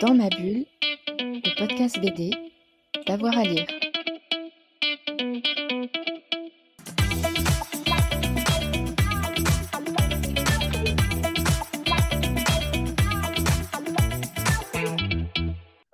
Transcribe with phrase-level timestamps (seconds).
[0.00, 0.64] Dans ma bulle,
[1.18, 2.30] le podcast BD,
[3.06, 3.66] d'avoir à lire.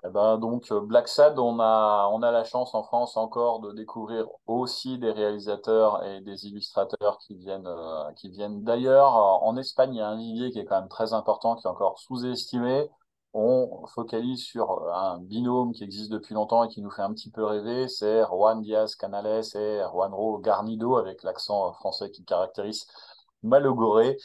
[0.04, 3.72] Eh ben, donc Black Sad, on a, on a la chance en France encore de
[3.72, 9.16] découvrir aussi des réalisateurs et des illustrateurs qui viennent, euh, qui viennent d'ailleurs.
[9.16, 11.70] En Espagne, il y a un vivier qui est quand même très important, qui est
[11.70, 12.88] encore sous-estimé.
[13.38, 17.30] On focalise sur un binôme qui existe depuis longtemps et qui nous fait un petit
[17.30, 22.86] peu rêver, c'est Juan Diaz Canales et Juanro Garnido avec l'accent français qui caractérise
[23.42, 24.16] Malogoré.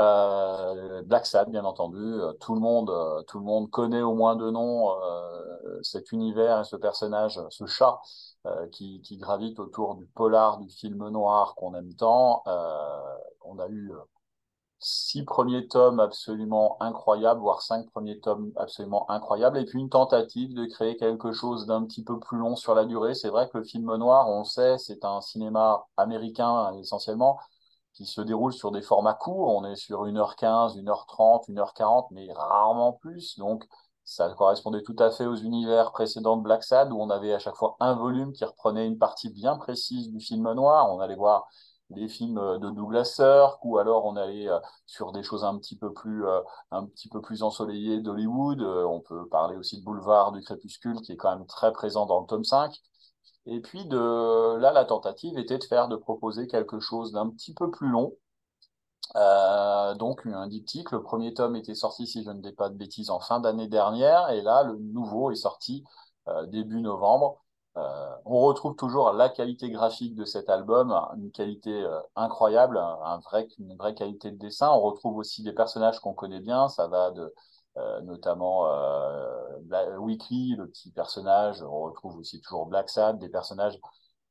[0.00, 4.14] Euh, Black Sad, bien entendu, euh, tout le monde, euh, tout le monde connaît au
[4.14, 8.00] moins de nom euh, cet univers et ce personnage, ce chat
[8.46, 12.42] euh, qui, qui, gravite autour du polar, du film noir qu'on aime tant.
[13.42, 13.92] on a eu
[14.78, 20.54] six premiers tomes absolument incroyables, voire cinq premiers tomes absolument incroyables, et puis une tentative
[20.54, 23.14] de créer quelque chose d'un petit peu plus long sur la durée.
[23.14, 27.38] C'est vrai que le film noir, on sait, c'est un cinéma américain essentiellement
[27.94, 29.54] qui se déroule sur des formats courts.
[29.54, 33.38] On est sur 1h15, 1h30, 1h40, mais rarement plus.
[33.38, 33.64] Donc,
[34.04, 37.38] ça correspondait tout à fait aux univers précédents de Black Sad, où on avait à
[37.38, 40.92] chaque fois un volume qui reprenait une partie bien précise du film noir.
[40.92, 41.46] On allait voir
[41.94, 44.48] des films de Douglas Sirk, ou alors on allait
[44.86, 46.24] sur des choses un petit peu plus,
[46.70, 48.60] un petit peu plus ensoleillées d'Hollywood.
[48.62, 52.20] On peut parler aussi de Boulevard du Crépuscule, qui est quand même très présent dans
[52.20, 52.80] le tome 5.
[53.46, 57.54] Et puis de là, la tentative était de faire, de proposer quelque chose d'un petit
[57.54, 58.14] peu plus long.
[59.16, 60.90] Euh, donc un diptyque.
[60.90, 63.68] Le premier tome était sorti, si je ne dis pas de bêtises, en fin d'année
[63.68, 65.84] dernière, et là, le nouveau est sorti
[66.28, 67.43] euh, début novembre.
[67.76, 73.20] Euh, on retrouve toujours la qualité graphique de cet album, une qualité euh, incroyable, un
[73.58, 74.70] une vraie qualité de dessin.
[74.70, 76.68] On retrouve aussi des personnages qu'on connaît bien.
[76.68, 77.34] Ça va de
[77.76, 78.66] euh, notamment
[79.98, 81.62] Weekly, le petit personnage.
[81.62, 83.80] On retrouve aussi toujours Black Sad, des personnages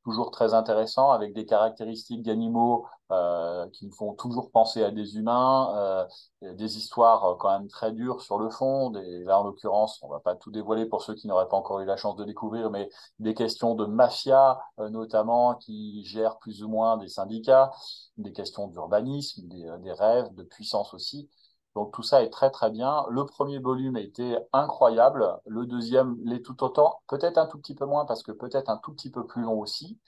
[0.03, 5.17] toujours très intéressants avec des caractéristiques d'animaux euh, qui me font toujours penser à des
[5.17, 6.07] humains,
[6.43, 8.93] euh, des histoires euh, quand même très dures sur le fond.
[8.95, 11.79] Et là, en l'occurrence, on va pas tout dévoiler pour ceux qui n'auraient pas encore
[11.79, 16.69] eu la chance de découvrir, mais des questions de mafia notamment qui gèrent plus ou
[16.69, 17.71] moins des syndicats,
[18.17, 21.29] des questions d'urbanisme, des rêves, de puissance aussi.
[21.75, 23.05] Donc tout ça est très très bien.
[23.09, 25.39] Le premier volume a été incroyable.
[25.45, 27.01] Le deuxième l'est tout autant.
[27.07, 29.59] Peut-être un tout petit peu moins parce que peut-être un tout petit peu plus long
[29.59, 29.99] aussi.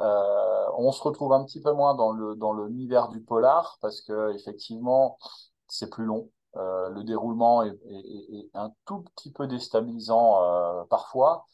[0.00, 4.02] Euh, on se retrouve un petit peu moins dans le dans l'univers du polar parce
[4.02, 5.18] que effectivement
[5.68, 6.30] c'est plus long.
[6.56, 7.78] Euh, le déroulement est,
[8.54, 11.46] un tout petit peu déstabilisant euh, parfois.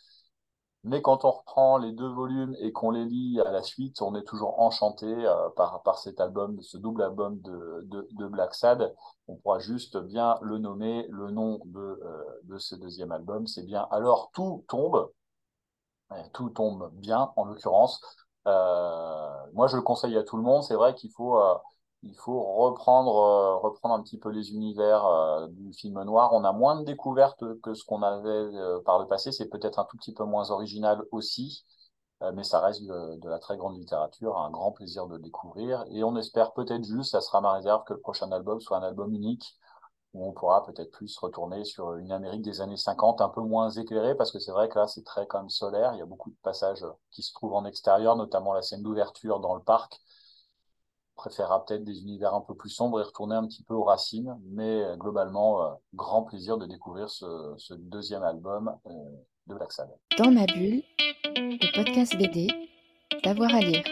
[0.84, 4.15] Mais quand on reprend les deux volumes et qu'on les lit à la suite, on
[4.16, 8.54] est toujours enchanté euh, par, par cet album, ce double album de, de, de, Black
[8.54, 8.94] Sad.
[9.28, 11.06] On pourra juste bien le nommer.
[11.10, 15.10] Le nom de, euh, de ce deuxième album, c'est bien Alors tout tombe.
[16.32, 18.00] Tout tombe bien, en l'occurrence.
[18.47, 20.62] Euh, moi, je le conseille à tout le monde.
[20.62, 21.54] C'est vrai qu'il faut euh,
[22.03, 26.33] il faut reprendre, euh, reprendre un petit peu les univers euh, du film noir.
[26.33, 29.33] On a moins de découvertes que ce qu'on avait euh, par le passé.
[29.33, 31.65] C'est peut-être un tout petit peu moins original aussi,
[32.35, 35.85] mais ça reste de, de, la très grande littérature, un grand plaisir de découvrir.
[35.91, 38.83] Et on espère peut-être juste, ça sera ma réserve, que le prochain album soit un
[38.83, 39.59] album unique
[40.15, 43.71] où on pourra peut-être plus retourner sur une Amérique des années 50 un peu moins
[43.71, 45.95] éclairée, parce que c'est vrai que là, c'est très quand même solaire.
[45.95, 49.41] Il y a beaucoup de passages qui se trouvent en extérieur, notamment la scène d'ouverture
[49.41, 50.01] dans le parc
[51.22, 54.37] préférera peut-être des univers un peu plus sombres et retourner un petit peu aux racines.
[54.50, 58.91] Mais euh, globalement, euh, grand plaisir de découvrir ce, deuxième album euh,
[59.47, 59.99] de Black Sabbath.
[60.19, 60.83] Dans ma bulle,
[61.37, 62.49] le podcast BD,
[63.22, 63.84] d'avoir à lire.